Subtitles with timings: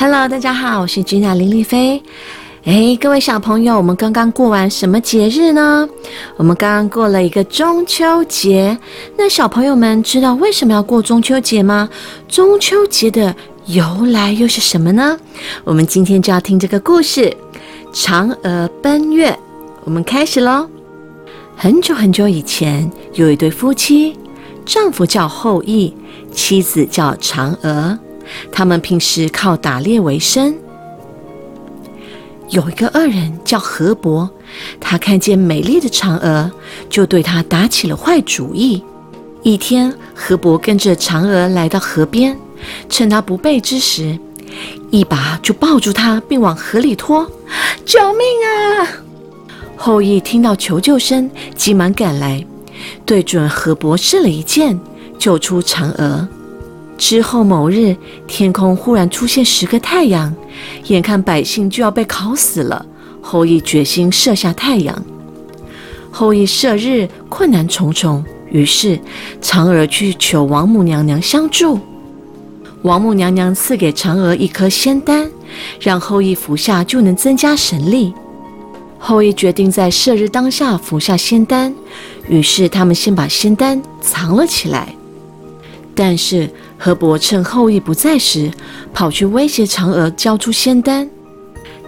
[0.00, 2.00] Hello，大家好，我是君娜林丽菲。
[2.62, 5.88] 哎，各位小朋友，我们刚刚过完什么节日呢？
[6.36, 8.78] 我们刚刚过了一个中秋节。
[9.16, 11.88] 那小朋友们知道为什么要过中秋节吗？
[12.28, 13.34] 中秋节的
[13.66, 15.18] 由来又是什么呢？
[15.64, 17.36] 我们今天就要听这个故事
[17.92, 19.32] 《嫦娥奔月》。
[19.82, 20.68] 我们开始喽。
[21.56, 24.16] 很久很久以前，有一对夫妻，
[24.64, 25.92] 丈夫叫后羿，
[26.32, 27.98] 妻子叫嫦娥。
[28.50, 30.56] 他们平时靠打猎为生。
[32.50, 34.28] 有一个恶人叫河伯，
[34.80, 36.50] 他看见美丽的嫦娥，
[36.88, 38.82] 就对她打起了坏主意。
[39.42, 42.38] 一天，河伯跟着嫦娥来到河边，
[42.88, 44.18] 趁她不备之时，
[44.90, 47.30] 一把就抱住她，并往河里拖。
[47.84, 48.88] 救命啊！
[49.76, 52.44] 后羿听到求救声，急忙赶来，
[53.04, 54.78] 对准河伯射了一箭，
[55.18, 56.26] 救出嫦娥。
[56.98, 60.34] 之后某日，天空忽然出现十个太阳，
[60.88, 62.84] 眼看百姓就要被烤死了。
[63.22, 65.02] 后羿决心射下太阳。
[66.10, 68.98] 后羿射日困难重重，于是
[69.40, 71.78] 嫦娥去求王母娘娘相助。
[72.82, 75.30] 王母娘娘赐给嫦娥一颗仙丹，
[75.80, 78.12] 让后羿服下就能增加神力。
[78.98, 81.72] 后羿决定在射日当下服下仙丹，
[82.28, 84.88] 于是他们先把仙丹藏了起来。
[85.94, 88.50] 但是何伯趁后羿不在时，
[88.94, 91.08] 跑去威胁嫦娥交出仙丹。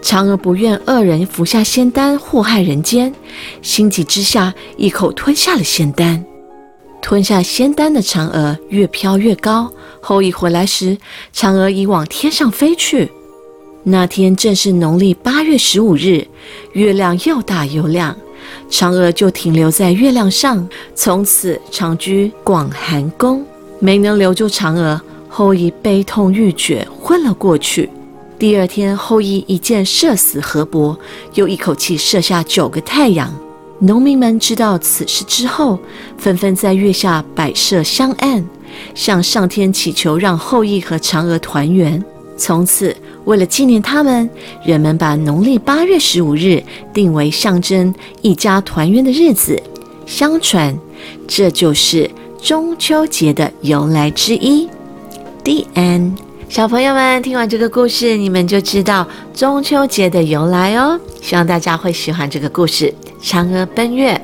[0.00, 3.12] 嫦娥不愿二人服下仙丹祸害人间，
[3.60, 6.24] 心急之下一口吞下了仙丹。
[7.02, 9.68] 吞下仙丹的嫦娥越飘越高，
[10.00, 10.96] 后羿回来时，
[11.34, 13.10] 嫦娥已往天上飞去。
[13.82, 16.26] 那天正是农历八月十五日，
[16.72, 18.16] 月亮又大又亮，
[18.70, 23.44] 嫦娥就停留在月亮上，从此长居广寒宫。
[23.78, 27.90] 没能留住嫦娥，后羿悲痛欲绝，昏了过去。
[28.38, 30.98] 第二天，后羿一箭射死河伯，
[31.34, 33.32] 又一口气射下九个太阳。
[33.78, 35.78] 农民们知道此事之后，
[36.16, 38.44] 纷纷在月下摆设香案，
[38.94, 42.02] 向上天祈求让后羿和嫦娥团圆。
[42.38, 44.28] 从此，为了纪念他们，
[44.64, 46.62] 人们把农历八月十五日
[46.92, 49.62] 定为象征一家团圆的日子。
[50.06, 50.78] 相传，
[51.26, 52.10] 这就是。
[52.46, 54.70] 中秋节的由来之一
[55.42, 56.14] ，D N。
[56.48, 60.96] 小朋友们听完这个故事，你们就知道中秋节的由来哦。
[61.20, 64.14] 希望大家会喜欢这个故事《嫦娥奔月》。